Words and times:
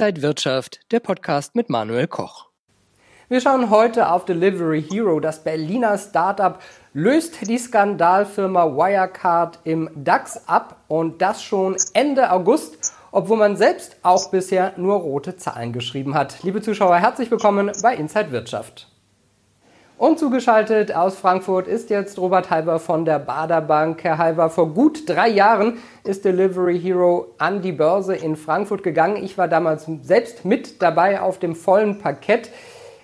Inside 0.00 0.22
Wirtschaft, 0.22 0.80
der 0.92 1.00
Podcast 1.00 1.54
mit 1.54 1.68
Manuel 1.68 2.06
Koch. 2.06 2.48
Wir 3.28 3.42
schauen 3.42 3.68
heute 3.68 4.10
auf 4.10 4.24
Delivery 4.24 4.82
Hero. 4.82 5.20
Das 5.20 5.44
Berliner 5.44 5.98
Startup 5.98 6.58
löst 6.94 7.46
die 7.46 7.58
Skandalfirma 7.58 8.64
Wirecard 8.64 9.58
im 9.64 9.90
DAX 9.94 10.48
ab 10.48 10.76
und 10.88 11.20
das 11.20 11.42
schon 11.42 11.76
Ende 11.92 12.32
August, 12.32 12.94
obwohl 13.12 13.36
man 13.36 13.58
selbst 13.58 13.98
auch 14.02 14.30
bisher 14.30 14.72
nur 14.78 14.96
rote 14.96 15.36
Zahlen 15.36 15.74
geschrieben 15.74 16.14
hat. 16.14 16.42
Liebe 16.44 16.62
Zuschauer, 16.62 16.96
herzlich 16.96 17.30
willkommen 17.30 17.70
bei 17.82 17.94
Inside 17.94 18.32
Wirtschaft. 18.32 18.89
Und 20.00 20.18
zugeschaltet 20.18 20.96
aus 20.96 21.16
Frankfurt 21.16 21.68
ist 21.68 21.90
jetzt 21.90 22.18
Robert 22.18 22.48
Halber 22.48 22.78
von 22.78 23.04
der 23.04 23.18
Bader 23.18 23.60
Bank. 23.60 24.02
Herr 24.02 24.16
Halber, 24.16 24.48
vor 24.48 24.72
gut 24.72 25.06
drei 25.06 25.28
Jahren 25.28 25.76
ist 26.04 26.24
Delivery 26.24 26.80
Hero 26.80 27.34
an 27.36 27.60
die 27.60 27.72
Börse 27.72 28.16
in 28.16 28.36
Frankfurt 28.36 28.82
gegangen. 28.82 29.22
Ich 29.22 29.36
war 29.36 29.46
damals 29.46 29.86
selbst 30.00 30.46
mit 30.46 30.80
dabei 30.80 31.20
auf 31.20 31.38
dem 31.38 31.54
vollen 31.54 31.98
Parkett. 31.98 32.48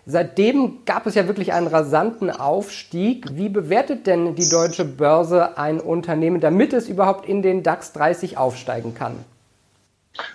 Seitdem 0.06 0.86
gab 0.86 1.06
es 1.06 1.14
ja 1.16 1.26
wirklich 1.26 1.52
einen 1.52 1.66
rasanten 1.66 2.30
Aufstieg. 2.30 3.26
Wie 3.36 3.50
bewertet 3.50 4.06
denn 4.06 4.34
die 4.34 4.48
deutsche 4.48 4.86
Börse 4.86 5.58
ein 5.58 5.80
Unternehmen, 5.80 6.40
damit 6.40 6.72
es 6.72 6.88
überhaupt 6.88 7.28
in 7.28 7.42
den 7.42 7.62
DAX 7.62 7.92
30 7.92 8.38
aufsteigen 8.38 8.94
kann? 8.94 9.16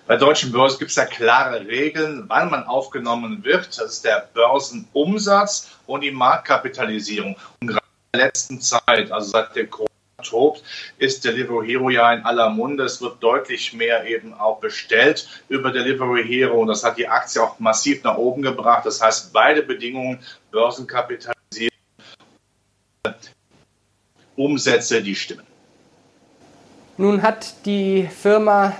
Bei 0.08 0.18
deutschen 0.18 0.52
Börsen 0.52 0.80
gibt 0.80 0.92
es 0.92 0.98
ja 0.98 1.06
klare 1.06 1.66
Regeln, 1.68 2.26
wann 2.28 2.50
man 2.50 2.64
aufgenommen 2.64 3.44
wird. 3.44 3.68
Das 3.68 3.94
ist 3.94 4.06
der 4.06 4.30
Börsenumsatz 4.34 5.72
und 5.88 6.02
die 6.02 6.12
Marktkapitalisierung. 6.12 7.36
Und 7.60 7.68
gerade 7.68 7.86
in 8.14 8.20
der 8.20 8.28
letzten 8.28 8.62
Zeit, 8.62 9.12
also 9.12 9.30
seit 9.30 9.56
der 9.56 9.68
Corona 9.68 9.90
tobt, 10.24 10.64
ist 10.98 11.26
Delivery 11.26 11.68
Hero 11.68 11.90
ja 11.90 12.14
in 12.14 12.24
aller 12.24 12.50
Munde. 12.50 12.84
Es 12.84 13.02
wird 13.02 13.22
deutlich 13.24 13.74
mehr 13.74 14.06
eben 14.06 14.34
auch 14.34 14.60
bestellt 14.60 15.28
über 15.50 15.72
Delivery 15.72 16.24
Hero 16.24 16.62
und 16.62 16.68
das 16.68 16.84
hat 16.84 16.98
die 16.98 17.08
Aktie 17.08 17.42
auch 17.42 17.60
massiv 17.60 18.04
nach 18.04 18.18
oben 18.18 18.42
gebracht. 18.42 18.86
Das 18.86 19.02
heißt, 19.02 19.34
beide 19.34 19.64
Bedingungen, 19.64 20.20
Börsenkapitalisierung, 20.52 21.72
Umsätze, 24.36 25.02
die 25.02 25.16
stimmen. 25.16 25.46
Nun 26.98 27.22
hat 27.22 27.66
die 27.66 28.08
Firma 28.08 28.74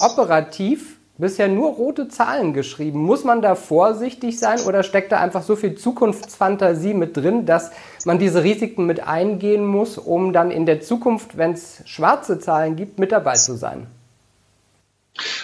operativ 0.00 0.96
bisher 1.18 1.48
nur 1.48 1.70
rote 1.70 2.08
Zahlen 2.08 2.52
geschrieben. 2.52 3.00
Muss 3.00 3.24
man 3.24 3.42
da 3.42 3.54
vorsichtig 3.54 4.38
sein 4.38 4.60
oder 4.60 4.82
steckt 4.82 5.12
da 5.12 5.20
einfach 5.20 5.42
so 5.42 5.56
viel 5.56 5.74
Zukunftsfantasie 5.74 6.94
mit 6.94 7.16
drin, 7.16 7.46
dass 7.46 7.70
man 8.04 8.18
diese 8.18 8.42
Risiken 8.42 8.86
mit 8.86 9.00
eingehen 9.00 9.64
muss, 9.64 9.98
um 9.98 10.32
dann 10.32 10.50
in 10.50 10.66
der 10.66 10.80
Zukunft, 10.80 11.36
wenn 11.36 11.52
es 11.52 11.82
schwarze 11.86 12.38
Zahlen 12.38 12.76
gibt, 12.76 12.98
mit 12.98 13.12
dabei 13.12 13.34
zu 13.34 13.54
sein? 13.54 13.86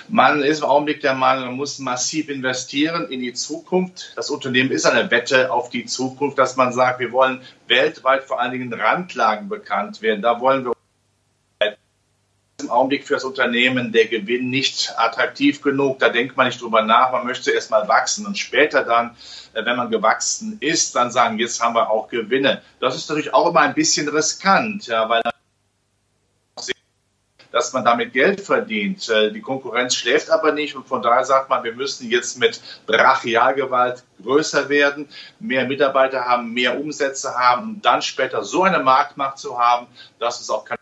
Man 0.09 0.43
ist 0.43 0.59
im 0.59 0.65
Augenblick 0.67 1.01
der 1.01 1.15
Meinung, 1.15 1.47
man 1.47 1.57
muss 1.57 1.79
massiv 1.79 2.29
investieren 2.29 3.09
in 3.09 3.21
die 3.21 3.33
Zukunft. 3.33 4.13
Das 4.17 4.29
Unternehmen 4.29 4.71
ist 4.71 4.85
eine 4.85 5.11
Wette 5.11 5.51
auf 5.51 5.71
die 5.71 5.87
Zukunft, 5.87 6.39
dass 6.39 6.57
man 6.57 6.73
sagt, 6.73 7.01
wir 7.01 7.13
wollen 7.13 7.41
weltweit 7.69 8.25
vor 8.25 8.39
allen 8.39 8.53
Dingen 8.53 8.73
Randlagen 8.75 9.49
bekannt 9.49 10.03
werden. 10.03 10.21
Da 10.21 10.41
wollen 10.41 10.67
wir 10.67 10.73
im 12.63 12.71
Augenblick 12.71 13.07
für 13.07 13.15
das 13.15 13.25
Unternehmen 13.25 13.93
der 13.93 14.07
Gewinn 14.07 14.51
nicht 14.51 14.95
attraktiv 14.97 15.61
genug. 15.63 15.99
Da 15.99 16.09
denkt 16.09 16.37
man 16.37 16.47
nicht 16.47 16.61
drüber 16.61 16.83
nach. 16.83 17.13
Man 17.13 17.27
möchte 17.27 17.51
erst 17.51 17.71
mal 17.71 17.89
wachsen 17.89 18.27
und 18.27 18.39
später 18.39 18.85
dann, 18.85 19.17
äh, 19.55 19.65
wenn 19.65 19.77
man 19.77 19.91
gewachsen 19.91 20.57
ist, 20.61 20.95
dann 20.97 21.11
sagen, 21.11 21.39
jetzt 21.39 21.63
haben 21.63 21.75
wir 21.75 21.91
auch 21.91 22.09
Gewinne. 22.09 22.63
Das 22.81 22.97
ist 22.97 23.09
natürlich 23.09 23.35
auch 23.35 23.49
immer 23.51 23.61
ein 23.61 23.75
bisschen 23.75 24.09
riskant, 24.09 24.87
ja, 24.87 25.09
weil 25.09 25.23
dass 27.53 27.73
man 27.73 27.85
damit 27.85 28.13
Geld 28.13 28.41
verdient. 28.41 29.09
Äh, 29.09 29.31
die 29.31 29.41
Konkurrenz 29.41 29.95
schläft 29.95 30.31
aber 30.31 30.53
nicht 30.53 30.75
und 30.75 30.89
von 30.89 31.03
daher 31.03 31.25
sagt 31.25 31.49
man, 31.51 31.63
wir 31.63 31.75
müssen 31.75 32.11
jetzt 32.11 32.39
mit 32.39 32.61
Brachialgewalt 32.87 34.03
größer 34.23 34.69
werden, 34.69 35.09
mehr 35.39 35.67
Mitarbeiter 35.67 36.25
haben, 36.25 36.53
mehr 36.53 36.81
Umsätze 36.81 37.35
haben 37.35 37.75
und 37.75 37.85
dann 37.85 38.03
später 38.03 38.43
so 38.43 38.65
eine 38.65 38.81
Marktmacht 38.81 39.39
zu 39.39 39.59
haben, 39.59 39.87
dass 40.19 40.41
es 40.41 40.51
auch 40.51 40.65
kein 40.65 40.79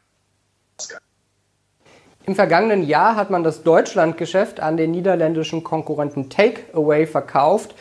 im 2.26 2.34
vergangenen 2.34 2.86
Jahr 2.86 3.16
hat 3.16 3.30
man 3.30 3.42
das 3.42 3.62
Deutschlandgeschäft 3.62 4.60
an 4.60 4.76
den 4.76 4.90
niederländischen 4.90 5.64
Konkurrenten 5.64 6.28
Takeaway 6.28 7.06
verkauft. 7.06 7.74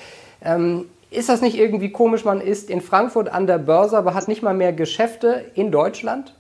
Ähm, 0.44 0.86
ist 1.12 1.30
das 1.30 1.42
nicht 1.42 1.58
irgendwie 1.58 1.92
komisch? 1.92 2.24
Man 2.24 2.40
ist 2.40 2.70
in 2.70 2.82
Frankfurt 2.82 3.30
an 3.30 3.48
der 3.48 3.58
Börse, 3.58 3.98
aber 3.98 4.14
hat 4.14 4.28
nicht 4.28 4.44
mal 4.44 4.54
mehr 4.54 4.74
Geschäfte 4.74 5.46
in 5.56 5.72
Deutschland? 5.72 6.36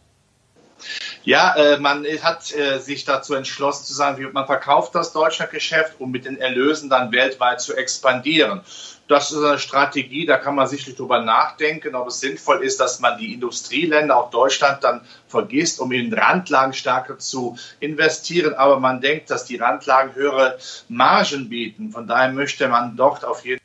Ja, 1.23 1.55
äh, 1.55 1.79
man 1.79 2.05
hat 2.23 2.55
äh, 2.55 2.79
sich 2.79 3.03
dazu 3.05 3.33
entschlossen 3.33 3.85
zu 3.85 3.93
sagen, 3.93 4.29
man 4.31 4.45
verkauft 4.45 4.95
das 4.95 5.11
Deutschlandgeschäft, 5.11 5.99
um 5.99 6.11
mit 6.11 6.25
den 6.25 6.39
Erlösen 6.39 6.89
dann 6.89 7.11
weltweit 7.11 7.61
zu 7.61 7.75
expandieren. 7.75 8.61
Das 9.09 9.31
ist 9.31 9.43
eine 9.43 9.57
Strategie, 9.57 10.27
da 10.27 10.37
kann 10.37 10.53
man 10.53 10.67
sicherlich 10.67 10.95
drüber 10.95 11.21
nachdenken, 11.21 11.95
ob 11.95 12.09
es 12.09 12.19
sinnvoll 12.19 12.63
ist, 12.63 12.79
dass 12.79 12.99
man 12.99 13.17
die 13.17 13.33
Industrieländer, 13.33 14.15
auch 14.15 14.29
Deutschland, 14.29 14.83
dann 14.83 15.01
vergisst, 15.27 15.79
um 15.79 15.91
in 15.91 16.13
Randlagen 16.13 16.73
stärker 16.73 17.17
zu 17.17 17.57
investieren. 17.79 18.53
Aber 18.53 18.79
man 18.79 19.01
denkt, 19.01 19.31
dass 19.31 19.45
die 19.45 19.57
Randlagen 19.57 20.13
höhere 20.13 20.59
Margen 20.89 21.49
bieten. 21.49 21.91
Von 21.91 22.07
daher 22.07 22.31
möchte 22.31 22.67
man 22.67 22.95
dort 22.95 23.25
auf 23.25 23.43
jeden 23.43 23.61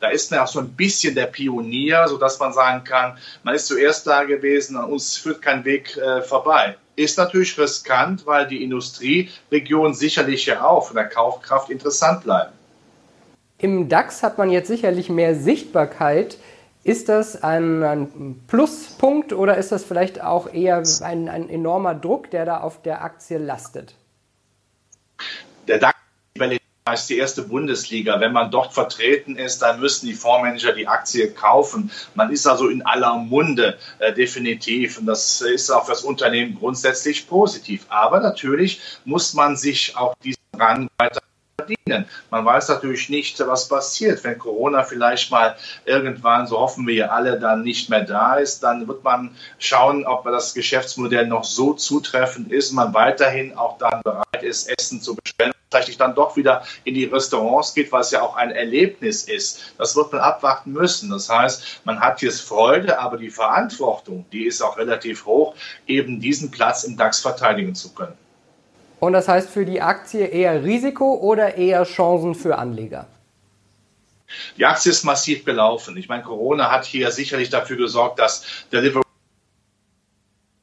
da 0.00 0.08
ist 0.08 0.30
man 0.30 0.40
auch 0.40 0.46
so 0.46 0.60
ein 0.60 0.68
bisschen 0.70 1.14
der 1.14 1.26
Pionier, 1.26 2.06
sodass 2.08 2.38
man 2.38 2.52
sagen 2.52 2.84
kann, 2.84 3.18
man 3.42 3.54
ist 3.54 3.66
zuerst 3.66 4.06
da 4.06 4.24
gewesen, 4.24 4.76
an 4.76 4.84
uns 4.84 5.16
führt 5.16 5.42
kein 5.42 5.64
Weg 5.64 5.96
äh, 5.96 6.22
vorbei. 6.22 6.76
Ist 6.96 7.18
natürlich 7.18 7.58
riskant, 7.58 8.26
weil 8.26 8.46
die 8.46 8.62
Industrieregionen 8.62 9.94
sicherlich 9.94 10.46
ja 10.46 10.64
auch 10.64 10.86
von 10.86 10.96
der 10.96 11.08
Kaufkraft 11.08 11.70
interessant 11.70 12.24
bleiben. 12.24 12.52
Im 13.58 13.88
DAX 13.88 14.22
hat 14.22 14.38
man 14.38 14.50
jetzt 14.50 14.68
sicherlich 14.68 15.08
mehr 15.08 15.34
Sichtbarkeit. 15.34 16.38
Ist 16.84 17.08
das 17.08 17.42
ein, 17.42 17.82
ein 17.82 18.40
Pluspunkt 18.46 19.32
oder 19.32 19.56
ist 19.56 19.72
das 19.72 19.84
vielleicht 19.84 20.22
auch 20.22 20.52
eher 20.52 20.82
ein, 21.02 21.28
ein, 21.28 21.50
enormer 21.50 21.94
Druck, 21.94 22.30
der 22.30 22.44
da 22.44 22.60
auf 22.60 22.82
der 22.82 23.02
Aktie 23.02 23.38
lastet? 23.38 23.94
Ist 26.92 27.08
die 27.08 27.18
erste 27.18 27.42
Bundesliga. 27.42 28.20
Wenn 28.20 28.32
man 28.32 28.50
dort 28.50 28.74
vertreten 28.74 29.36
ist, 29.36 29.60
dann 29.62 29.80
müssen 29.80 30.06
die 30.06 30.14
Fondsmanager 30.14 30.72
die 30.72 30.88
Aktie 30.88 31.30
kaufen. 31.30 31.90
Man 32.14 32.30
ist 32.30 32.46
also 32.46 32.68
in 32.68 32.84
aller 32.84 33.14
Munde 33.14 33.78
äh, 33.98 34.12
definitiv. 34.12 34.98
Und 34.98 35.06
das 35.06 35.40
ist 35.40 35.70
auch 35.70 35.84
für 35.84 35.92
das 35.92 36.02
Unternehmen 36.02 36.56
grundsätzlich 36.58 37.28
positiv. 37.28 37.86
Aber 37.88 38.20
natürlich 38.20 38.80
muss 39.04 39.34
man 39.34 39.56
sich 39.56 39.96
auch 39.96 40.14
diesen 40.22 40.38
Rang 40.56 40.88
weiter 40.98 41.20
verdienen. 41.56 42.06
Man 42.30 42.44
weiß 42.44 42.68
natürlich 42.68 43.08
nicht, 43.08 43.38
was 43.40 43.68
passiert. 43.68 44.22
Wenn 44.24 44.38
Corona 44.38 44.82
vielleicht 44.82 45.30
mal 45.30 45.56
irgendwann, 45.84 46.46
so 46.46 46.58
hoffen 46.58 46.86
wir 46.86 46.94
ja 46.94 47.06
alle, 47.08 47.38
dann 47.38 47.62
nicht 47.62 47.90
mehr 47.90 48.02
da 48.02 48.36
ist, 48.36 48.62
dann 48.62 48.86
wird 48.86 49.04
man 49.04 49.36
schauen, 49.58 50.06
ob 50.06 50.24
das 50.24 50.54
Geschäftsmodell 50.54 51.26
noch 51.26 51.44
so 51.44 51.74
zutreffend 51.74 52.52
ist, 52.52 52.72
man 52.72 52.94
weiterhin 52.94 53.56
auch 53.56 53.78
dann 53.78 54.00
bereit 54.02 54.42
ist, 54.42 54.68
Essen 54.68 55.00
zu 55.00 55.16
bestellen 55.16 55.52
vielleicht 55.70 56.00
dann 56.00 56.14
doch 56.14 56.36
wieder 56.36 56.64
in 56.84 56.94
die 56.94 57.04
Restaurants 57.04 57.74
geht, 57.74 57.92
was 57.92 58.10
ja 58.10 58.22
auch 58.22 58.36
ein 58.36 58.50
Erlebnis 58.50 59.24
ist. 59.24 59.74
Das 59.78 59.96
wird 59.96 60.12
man 60.12 60.20
abwarten 60.20 60.72
müssen. 60.72 61.10
Das 61.10 61.28
heißt, 61.28 61.82
man 61.84 62.00
hat 62.00 62.22
jetzt 62.22 62.40
Freude, 62.40 62.98
aber 62.98 63.16
die 63.18 63.30
Verantwortung, 63.30 64.24
die 64.32 64.46
ist 64.46 64.62
auch 64.62 64.78
relativ 64.78 65.26
hoch, 65.26 65.54
eben 65.86 66.20
diesen 66.20 66.50
Platz 66.50 66.84
im 66.84 66.96
DAX 66.96 67.20
verteidigen 67.20 67.74
zu 67.74 67.92
können. 67.92 68.16
Und 69.00 69.12
das 69.12 69.28
heißt 69.28 69.50
für 69.50 69.64
die 69.64 69.80
Aktie 69.80 70.26
eher 70.26 70.64
Risiko 70.64 71.14
oder 71.14 71.54
eher 71.54 71.84
Chancen 71.84 72.34
für 72.34 72.58
Anleger? 72.58 73.06
Die 74.56 74.66
Aktie 74.66 74.90
ist 74.90 75.04
massiv 75.04 75.44
gelaufen. 75.44 75.96
Ich 75.96 76.08
meine, 76.08 76.22
Corona 76.22 76.70
hat 76.70 76.84
hier 76.84 77.10
sicherlich 77.12 77.48
dafür 77.48 77.76
gesorgt, 77.76 78.18
dass 78.18 78.44
Delivery 78.72 79.02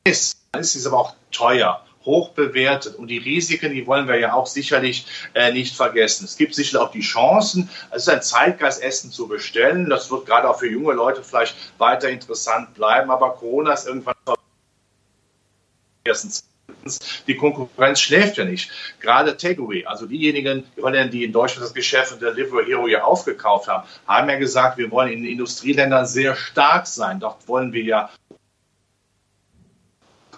ist. 0.03 0.37
Es 0.51 0.75
ist 0.75 0.85
aber 0.85 0.99
auch 0.99 1.15
teuer 1.31 1.84
hoch 2.05 2.29
bewertet. 2.29 2.95
Und 2.95 3.07
die 3.07 3.17
Risiken, 3.17 3.73
die 3.73 3.87
wollen 3.87 4.07
wir 4.07 4.19
ja 4.19 4.33
auch 4.33 4.47
sicherlich 4.47 5.05
äh, 5.33 5.51
nicht 5.51 5.75
vergessen. 5.75 6.25
Es 6.25 6.37
gibt 6.37 6.55
sicherlich 6.55 6.87
auch 6.87 6.91
die 6.91 7.01
Chancen, 7.01 7.69
es 7.91 8.03
ist 8.03 8.09
ein 8.09 8.21
Zeitgeistessen 8.21 9.11
zu 9.11 9.27
bestellen. 9.27 9.89
Das 9.89 10.11
wird 10.11 10.25
gerade 10.25 10.49
auch 10.49 10.59
für 10.59 10.69
junge 10.69 10.93
Leute 10.93 11.23
vielleicht 11.23 11.55
weiter 11.77 12.09
interessant 12.09 12.73
bleiben. 12.75 13.11
Aber 13.11 13.31
Corona 13.31 13.73
ist 13.73 13.87
irgendwann 13.87 14.15
erstens 16.03 16.45
die 17.27 17.35
Konkurrenz 17.35 17.99
schläft 17.99 18.37
ja 18.37 18.45
nicht. 18.45 18.69
Gerade 18.99 19.37
Takeaway, 19.37 19.85
also 19.85 20.05
diejenigen, 20.05 20.63
die 21.11 21.23
in 21.23 21.31
Deutschland 21.31 21.65
das 21.65 21.73
Geschäft 21.73 22.09
von 22.09 22.19
Delivery 22.19 22.65
Hero 22.65 22.87
ja 22.87 23.03
aufgekauft 23.03 23.67
haben, 23.67 23.87
haben 24.07 24.29
ja 24.29 24.37
gesagt, 24.37 24.77
wir 24.77 24.91
wollen 24.91 25.11
in 25.11 25.23
den 25.23 25.31
Industrieländern 25.31 26.05
sehr 26.05 26.35
stark 26.35 26.87
sein. 26.87 27.19
Dort 27.19 27.47
wollen 27.47 27.73
wir 27.73 27.83
ja 27.83 28.09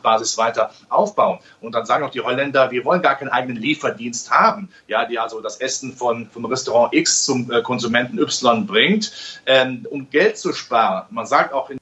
Basis 0.08 0.38
weiter 0.38 0.72
aufbauen. 0.88 1.40
Und 1.60 1.74
dann 1.76 1.86
sagen 1.86 2.06
auch 2.06 2.12
die 2.12 2.22
Holländer, 2.22 2.72
wir 2.72 2.86
wollen 2.86 3.02
gar 3.02 3.16
keinen 3.16 3.30
eigenen 3.30 3.58
Lieferdienst 3.58 4.32
haben, 4.32 4.70
ja, 4.88 5.06
die 5.06 5.20
also 5.20 5.42
das 5.42 5.58
Essen 5.58 5.92
von, 5.92 6.30
vom 6.30 6.46
Restaurant 6.46 6.94
X 6.94 7.26
zum 7.26 7.52
äh, 7.52 7.62
Konsumenten 7.62 8.18
Y 8.18 8.66
bringt, 8.66 9.12
ähm, 9.46 9.86
um 9.90 10.10
Geld 10.10 10.38
zu 10.38 10.54
sparen. 10.54 11.08
Man 11.10 11.26
sagt 11.26 11.54
auch 11.54 11.70
in 11.70 11.78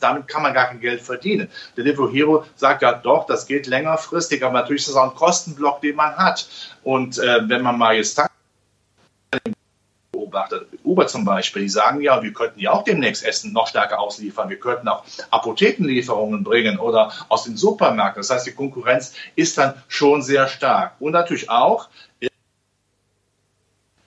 damit 0.00 0.26
kann 0.26 0.42
man 0.42 0.52
gar 0.52 0.66
kein 0.66 0.80
Geld 0.80 1.00
verdienen. 1.00 1.48
Delivery 1.76 2.12
Hero 2.12 2.44
sagt 2.56 2.82
ja 2.82 2.92
doch, 2.92 3.24
das 3.26 3.46
geht 3.46 3.68
längerfristig, 3.68 4.42
aber 4.44 4.52
natürlich 4.52 4.82
ist 4.82 4.88
das 4.88 4.96
auch 4.96 5.10
ein 5.10 5.16
Kostenblock, 5.16 5.80
den 5.80 5.94
man 5.94 6.16
hat. 6.16 6.48
Und 6.82 7.18
äh, 7.18 7.48
wenn 7.48 7.62
man 7.62 7.78
mal 7.78 7.94
jetzt 7.94 8.18
beobachtet, 10.26 10.68
Uber 10.84 11.06
zum 11.06 11.24
Beispiel, 11.24 11.62
die 11.62 11.68
sagen 11.68 12.00
ja, 12.00 12.22
wir 12.22 12.32
könnten 12.32 12.60
ja 12.60 12.72
auch 12.72 12.84
demnächst 12.84 13.24
Essen 13.24 13.52
noch 13.52 13.66
stärker 13.66 13.98
ausliefern, 14.00 14.48
wir 14.48 14.58
könnten 14.58 14.88
auch 14.88 15.04
Apothekenlieferungen 15.30 16.44
bringen 16.44 16.78
oder 16.78 17.12
aus 17.28 17.44
den 17.44 17.56
Supermärkten. 17.56 18.20
Das 18.20 18.30
heißt, 18.30 18.46
die 18.46 18.52
Konkurrenz 18.52 19.14
ist 19.34 19.58
dann 19.58 19.74
schon 19.88 20.22
sehr 20.22 20.48
stark. 20.48 20.94
Und 20.98 21.12
natürlich 21.12 21.50
auch, 21.50 21.88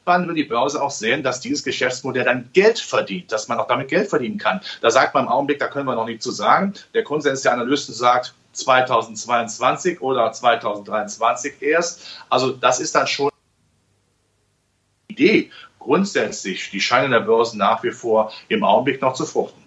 irgendwann 0.10 0.28
wird 0.28 0.38
die 0.38 0.44
Börse 0.44 0.82
auch 0.82 0.92
sehen, 0.92 1.24
dass 1.24 1.40
dieses 1.40 1.64
Geschäftsmodell 1.64 2.26
dann 2.26 2.50
Geld 2.54 2.80
verdient, 2.80 3.32
dass 3.32 3.48
man 3.48 3.60
auch 3.60 3.68
damit 3.68 3.88
Geld 3.88 4.10
verdienen 4.10 4.38
kann. 4.38 4.62
Da 4.82 4.90
sagt 4.92 5.14
man 5.14 5.26
im 5.26 5.30
Augenblick, 5.30 5.60
da 5.60 5.68
können 5.68 5.86
wir 5.86 5.96
noch 5.96 6.06
nicht 6.06 6.22
zu 6.22 6.32
sagen. 6.32 6.74
Der 6.94 7.04
Konsens 7.04 7.42
der 7.42 7.54
Analysten 7.54 7.94
sagt 7.94 8.34
2022 8.54 10.02
oder 10.02 10.32
2023 10.32 11.62
erst. 11.62 12.24
Also 12.30 12.52
das 12.52 12.80
ist 12.80 12.96
dann 12.96 13.08
schon 13.08 13.30
die 15.10 15.14
Idee. 15.14 15.52
Grundsätzlich, 15.80 16.70
die 16.72 16.82
scheinen 16.82 17.12
der 17.12 17.22
Börse 17.22 17.58
nach 17.58 17.84
wie 17.84 17.92
vor 17.92 18.32
im 18.50 18.64
Augenblick 18.64 19.02
noch 19.02 19.14
zu 19.14 19.26
fruchten. 19.26 19.64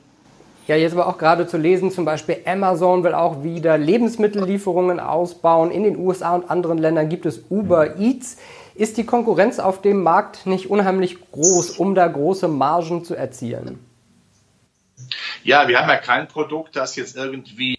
Ja, 0.69 0.77
jetzt 0.77 0.93
aber 0.93 1.09
auch 1.09 1.19
gerade 1.19 1.49
zu 1.49 1.57
lesen, 1.57 1.91
zum 1.91 2.05
Beispiel 2.05 2.37
Amazon 2.47 3.03
will 3.03 3.15
auch 3.15 3.43
wieder 3.43 3.77
Lebensmittellieferungen 3.79 5.01
ausbauen. 5.01 5.73
In 5.73 5.83
den 5.83 5.97
USA 5.97 6.37
und 6.37 6.49
anderen 6.51 6.79
Ländern 6.79 7.09
gibt 7.09 7.27
es 7.27 7.43
Uber 7.51 7.99
Eats. 7.99 8.37
Ist 8.75 8.97
die 8.97 9.05
Konkurrenz 9.05 9.59
auf 9.59 9.83
dem 9.83 10.03
Markt 10.03 10.47
nicht 10.47 10.71
unheimlich 10.71 11.19
groß, 11.33 11.79
um 11.79 11.95
da 11.95 12.07
große 12.07 12.47
Margen 12.47 13.05
zu 13.05 13.17
erzielen? 13.17 13.85
Ja, 15.43 15.67
wir 15.67 15.81
haben 15.81 15.89
ja 15.89 15.97
kein 15.97 16.29
Produkt, 16.29 16.77
das 16.77 16.95
jetzt 16.95 17.17
irgendwie 17.17 17.77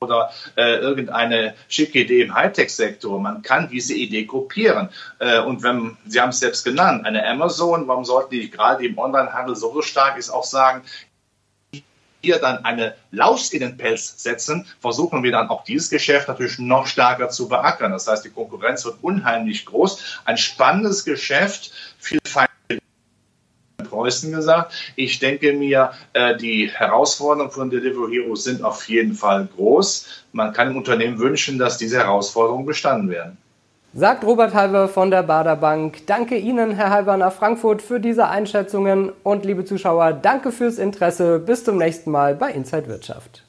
oder 0.00 0.30
äh, 0.56 0.76
irgendeine 0.76 1.54
schicke 1.68 2.00
Idee 2.00 2.22
im 2.22 2.34
Hightech-Sektor. 2.34 3.20
Man 3.20 3.42
kann 3.42 3.68
diese 3.68 3.94
Idee 3.94 4.26
kopieren. 4.26 4.88
Äh, 5.18 5.40
und 5.40 5.62
wenn, 5.62 5.96
Sie 6.06 6.20
haben 6.20 6.30
es 6.30 6.40
selbst 6.40 6.64
genannt, 6.64 7.06
eine 7.06 7.26
Amazon, 7.26 7.86
warum 7.86 8.04
sollten 8.04 8.30
die 8.30 8.50
gerade 8.50 8.84
im 8.84 8.98
Onlinehandel 8.98 9.56
so 9.56 9.82
stark 9.82 10.18
ist, 10.18 10.30
auch 10.30 10.44
sagen, 10.44 10.82
hier 12.22 12.38
dann 12.38 12.64
eine 12.64 12.94
Laus 13.12 13.52
in 13.52 13.60
den 13.60 13.76
Pelz 13.76 14.22
setzen, 14.22 14.66
versuchen 14.80 15.22
wir 15.22 15.30
dann 15.30 15.48
auch 15.48 15.64
dieses 15.64 15.90
Geschäft 15.90 16.28
natürlich 16.28 16.58
noch 16.58 16.86
stärker 16.86 17.28
zu 17.28 17.48
beackern. 17.48 17.92
Das 17.92 18.08
heißt, 18.08 18.24
die 18.24 18.30
Konkurrenz 18.30 18.84
wird 18.84 18.96
unheimlich 19.02 19.64
groß. 19.64 20.20
Ein 20.24 20.36
spannendes 20.36 21.04
Geschäft, 21.04 21.72
viel 21.98 22.18
Feind 22.26 22.45
Preußen 23.96 24.30
gesagt. 24.30 24.74
Ich 24.94 25.18
denke 25.18 25.54
mir, 25.54 25.92
äh, 26.12 26.36
die 26.36 26.68
Herausforderungen 26.68 27.50
von 27.50 27.70
Delivery 27.70 28.12
Hero 28.12 28.34
sind 28.34 28.62
auf 28.62 28.88
jeden 28.88 29.14
Fall 29.14 29.48
groß. 29.56 30.06
Man 30.32 30.52
kann 30.52 30.70
im 30.70 30.76
Unternehmen 30.76 31.18
wünschen, 31.18 31.58
dass 31.58 31.78
diese 31.78 31.98
Herausforderungen 31.98 32.66
bestanden 32.66 33.08
werden. 33.08 33.38
Sagt 33.94 34.24
Robert 34.24 34.52
Halver 34.52 34.88
von 34.88 35.10
der 35.10 35.22
Bader 35.22 35.56
Bank. 35.56 36.06
Danke 36.06 36.36
Ihnen, 36.36 36.72
Herr 36.72 36.90
Halver, 36.90 37.16
nach 37.16 37.32
Frankfurt 37.32 37.80
für 37.80 37.98
diese 37.98 38.28
Einschätzungen 38.28 39.10
und 39.22 39.46
liebe 39.46 39.64
Zuschauer, 39.64 40.12
danke 40.12 40.52
fürs 40.52 40.76
Interesse. 40.76 41.38
Bis 41.38 41.64
zum 41.64 41.78
nächsten 41.78 42.10
Mal 42.10 42.34
bei 42.34 42.50
Inside 42.52 42.88
Wirtschaft. 42.88 43.45